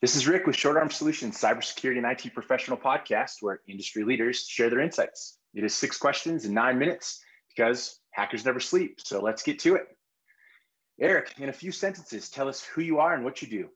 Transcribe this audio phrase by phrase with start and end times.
[0.00, 4.46] This is Rick with Short Arm Solutions, cybersecurity and IT professional podcast where industry leaders
[4.46, 5.38] share their insights.
[5.54, 9.00] It is six questions in nine minutes because hackers never sleep.
[9.00, 9.88] So let's get to it.
[11.00, 13.68] Eric, in a few sentences, tell us who you are and what you do.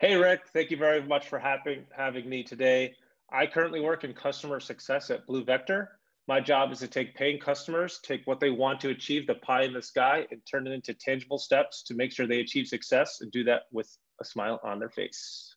[0.00, 2.96] Hey, Rick, thank you very much for having, having me today.
[3.30, 5.86] I currently work in customer success at BluVector.
[6.28, 9.62] My job is to take paying customers, take what they want to achieve, the pie
[9.62, 13.22] in the sky, and turn it into tangible steps to make sure they achieve success
[13.22, 13.88] and do that with
[14.20, 15.56] a smile on their face.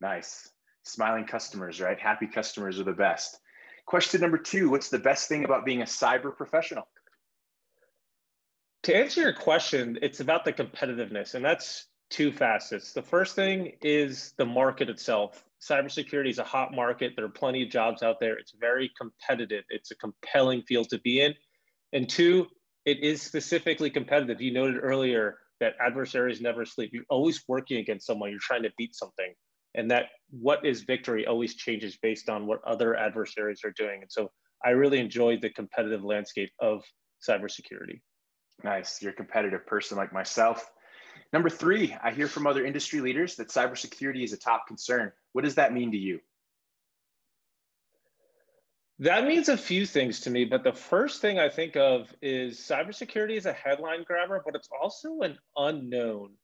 [0.00, 0.48] Nice.
[0.84, 1.98] Smiling customers, right?
[1.98, 3.40] Happy customers are the best.
[3.84, 6.86] Question number two What's the best thing about being a cyber professional?
[8.84, 12.92] To answer your question, it's about the competitiveness, and that's two facets.
[12.92, 15.44] The first thing is the market itself.
[15.60, 17.14] Cybersecurity is a hot market.
[17.16, 18.36] There are plenty of jobs out there.
[18.36, 19.64] It's very competitive.
[19.70, 21.34] It's a compelling field to be in.
[21.92, 22.48] And two,
[22.84, 24.42] it is specifically competitive.
[24.42, 26.90] You noted earlier that adversaries never sleep.
[26.92, 28.30] You're always working against someone.
[28.30, 29.32] You're trying to beat something,
[29.74, 34.02] and that what is victory always changes based on what other adversaries are doing.
[34.02, 34.30] And so
[34.64, 36.82] I really enjoyed the competitive landscape of
[37.26, 38.00] cybersecurity.
[38.64, 39.00] Nice.
[39.00, 40.68] You're a competitive person like myself.
[41.32, 45.12] Number three, I hear from other industry leaders that cybersecurity is a top concern.
[45.32, 46.20] What does that mean to you?
[48.98, 52.58] That means a few things to me, but the first thing I think of is
[52.58, 56.34] cybersecurity is a headline grabber, but it's also an unknown.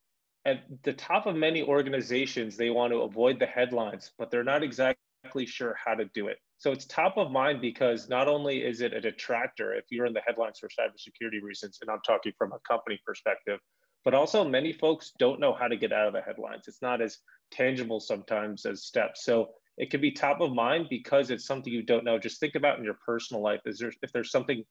[0.45, 4.63] At the top of many organizations, they want to avoid the headlines, but they're not
[4.63, 6.39] exactly sure how to do it.
[6.57, 10.15] So it's top of mind because not only is it a detractor if you're in
[10.15, 13.61] the headlines for cybersecurity reasons, and I'm talking from a company perspective,
[14.09, 16.67] but also many folks don't know how to get out of the headlines.
[16.67, 17.19] It's not as
[17.51, 19.23] tangible sometimes as steps.
[19.23, 22.19] So it can be top of mind because it's something you don't know.
[22.19, 23.61] Just think about in your personal life.
[23.67, 24.65] Is there if there's something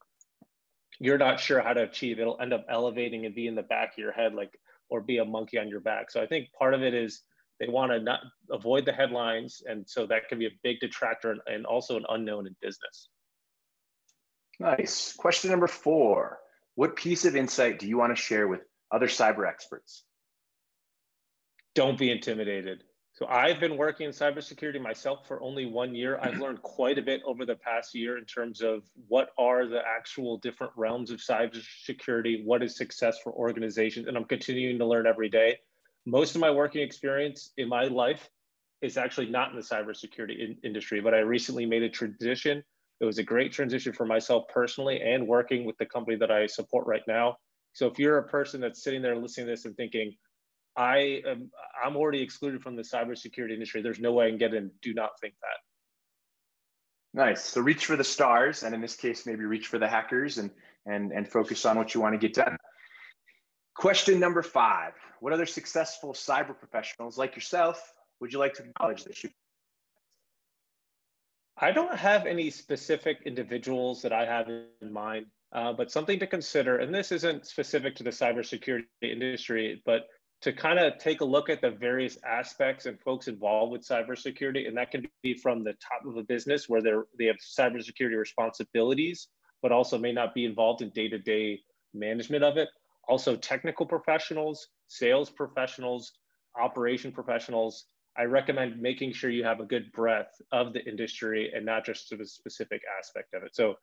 [1.00, 3.92] you're not sure how to achieve, it'll end up elevating and be in the back
[3.92, 6.10] of your head, like or be a monkey on your back.
[6.10, 7.22] So I think part of it is
[7.60, 11.30] they want to not avoid the headlines, and so that can be a big detractor
[11.30, 13.10] and, and also an unknown in business.
[14.60, 15.14] Nice.
[15.16, 16.40] Question number four:
[16.73, 18.61] What piece of insight do you want to share with
[18.92, 20.03] other cyber experts?
[21.75, 22.83] Don't be intimidated.
[23.17, 26.20] So I've been working in cybersecurity myself for only one year.
[26.21, 26.43] I've mm-hmm.
[26.43, 30.37] learned quite a bit over the past year in terms of what are the actual
[30.37, 35.30] different realms of cybersecurity, what is success for organizations, and I'm continuing to learn every
[35.30, 35.58] day.
[36.05, 38.30] Most of my working experience in my life
[38.83, 42.64] is actually not in the cybersecurity in- industry, but I recently made a transition.
[42.99, 46.45] It was a great transition for myself personally and working with the company that I
[46.45, 47.37] support right now.
[47.77, 50.15] So if you're a person that's sitting there listening to this and thinking,
[50.76, 51.52] I am
[51.86, 53.83] I'm already excluded from the cybersecurity industry.
[53.83, 54.71] There's no way I can get in.
[54.82, 57.20] Do not think that.
[57.21, 57.43] Nice.
[57.43, 60.49] So reach for the stars, and in this case, maybe reach for the hackers and
[60.87, 62.58] and and focus on what you want to get done.
[63.76, 69.04] Question number five: What other successful cyber professionals like yourself would you like to acknowledge
[69.04, 69.30] that you?
[71.60, 76.28] I don't have any specific individuals that I have in mind, uh, but something to
[76.28, 80.08] consider, and this isn't specific to the cybersecurity industry, but
[80.42, 84.68] to kind of take a look at the various aspects and folks involved with cybersecurity.
[84.68, 88.18] And that can be from the top of a business where they're, they have cybersecurity
[88.18, 89.30] responsibilities,
[89.62, 91.60] but also may not be involved in day to day
[91.94, 92.70] management of it.
[93.08, 96.12] Also, technical professionals, sales professionals,
[96.60, 97.86] operation professionals.
[98.18, 102.10] I recommend making sure you have a good breadth of the industry and not just
[102.10, 103.56] to the specific aspect of it.
[103.56, 103.76] So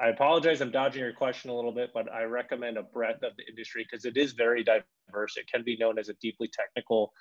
[0.00, 3.32] I apologize, I'm dodging your question a little bit, but I recommend a breadth of
[3.36, 5.36] the industry because it is very diverse.
[5.36, 7.12] It can be known as a deeply technical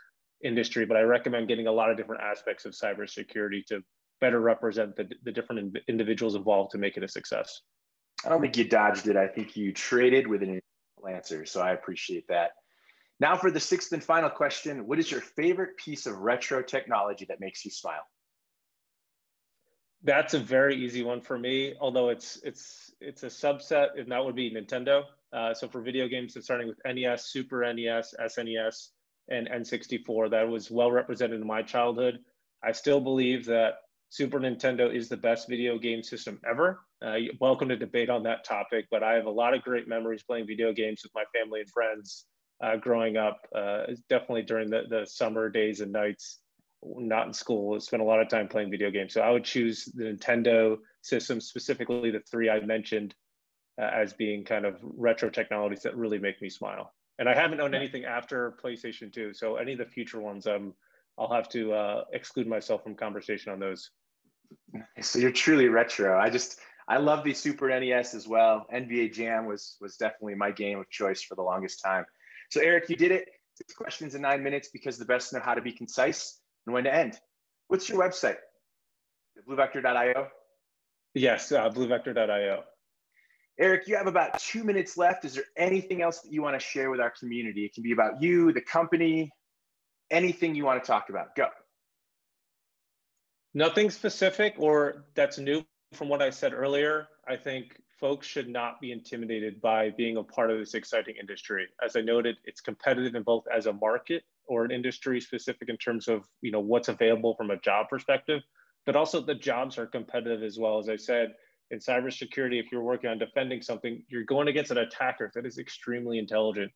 [0.43, 3.81] industry, but I recommend getting a lot of different aspects of cybersecurity to
[4.19, 7.61] better represent the, the different individuals involved to make it a success.
[8.25, 9.15] I don't think you dodged it.
[9.15, 10.59] I think you traded with an
[11.09, 11.45] answer.
[11.45, 12.51] So I appreciate that.
[13.19, 17.25] Now for the sixth and final question, what is your favorite piece of retro technology
[17.29, 18.03] that makes you smile?
[20.05, 21.73] That's a very easy one for me.
[21.81, 25.03] Although it's it's it's a subset, and that would be Nintendo.
[25.33, 28.89] Uh, so for video games, it's starting with NES, Super NES, SNES,
[29.29, 30.29] and N64.
[30.29, 32.19] That was well represented in my childhood.
[32.63, 33.77] I still believe that
[34.09, 36.81] Super Nintendo is the best video game system ever.
[37.03, 40.23] Uh, welcome to debate on that topic, but I have a lot of great memories
[40.23, 42.25] playing video games with my family and friends
[42.63, 43.39] uh, growing up.
[43.53, 46.39] Uh, definitely during the, the summer days and nights
[46.83, 49.13] not in school, spent a lot of time playing video games.
[49.13, 53.15] So I would choose the Nintendo system, specifically the three I mentioned,
[53.81, 56.93] uh, as being kind of retro technologies that really make me smile.
[57.17, 59.33] And I haven't owned anything after PlayStation 2.
[59.33, 60.73] So any of the future ones, um,
[61.17, 63.89] I'll have to uh, exclude myself from conversation on those.
[65.01, 66.19] So you're truly retro.
[66.19, 68.65] I just I love the Super NES as well.
[68.73, 72.05] NBA Jam was was definitely my game of choice for the longest time.
[72.51, 73.29] So Eric, you did it.
[73.55, 76.83] Six questions in nine minutes because the best know how to be concise and when
[76.85, 77.17] to end.
[77.67, 78.37] What's your website?
[79.47, 80.27] Bluvector.io?
[81.13, 82.63] Yes, uh, bluvector.io.
[83.57, 85.23] Eric, you have about two minutes left.
[85.23, 87.65] Is there anything else that you want to share with our community?
[87.65, 89.31] It can be about you, the company,
[90.11, 91.35] anything you want to talk about.
[91.35, 91.47] Go.
[93.53, 95.63] Nothing specific or that's new
[95.93, 97.07] from what I said earlier.
[97.27, 101.67] I think folks should not be intimidated by being a part of this exciting industry.
[101.83, 105.77] As I noted, it's competitive in both as a market or an industry specific in
[105.77, 108.41] terms of you know what's available from a job perspective,
[108.85, 110.79] but also the jobs are competitive as well.
[110.79, 111.33] As I said,
[111.71, 115.57] in cybersecurity, if you're working on defending something, you're going against an attacker that is
[115.57, 116.71] extremely intelligent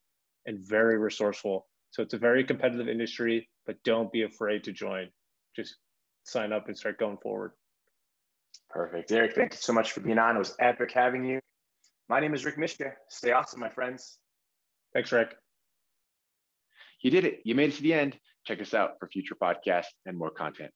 [0.46, 1.68] and very resourceful.
[1.92, 5.10] So it's a very competitive industry, but don't be afraid to join.
[5.56, 5.76] Just
[6.24, 7.52] sign up and start going forward.
[8.70, 9.12] Perfect.
[9.12, 10.36] Eric, thank you so much for being on.
[10.36, 11.40] It was epic having you.
[12.08, 12.94] My name is Rick Mishka.
[13.10, 14.18] Stay awesome, my friends.
[14.94, 15.36] Thanks, Rick.
[17.02, 17.42] You did it.
[17.44, 18.18] You made it to the end.
[18.46, 20.72] Check us out for future podcasts and more content.